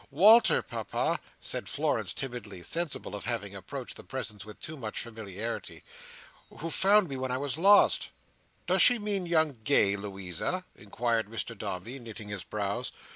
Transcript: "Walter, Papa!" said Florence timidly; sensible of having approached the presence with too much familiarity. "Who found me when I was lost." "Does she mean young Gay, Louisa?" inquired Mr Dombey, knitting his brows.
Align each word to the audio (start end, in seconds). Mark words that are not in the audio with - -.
"Walter, 0.09 0.63
Papa!" 0.63 1.19
said 1.39 1.69
Florence 1.69 2.11
timidly; 2.11 2.63
sensible 2.63 3.13
of 3.13 3.25
having 3.25 3.53
approached 3.53 3.97
the 3.97 4.03
presence 4.03 4.43
with 4.43 4.59
too 4.59 4.75
much 4.75 4.99
familiarity. 4.99 5.83
"Who 6.57 6.71
found 6.71 7.07
me 7.07 7.17
when 7.17 7.29
I 7.29 7.37
was 7.37 7.55
lost." 7.55 8.09
"Does 8.65 8.81
she 8.81 8.97
mean 8.97 9.27
young 9.27 9.51
Gay, 9.63 9.95
Louisa?" 9.95 10.65
inquired 10.75 11.27
Mr 11.29 11.55
Dombey, 11.55 11.99
knitting 11.99 12.29
his 12.29 12.43
brows. 12.43 12.91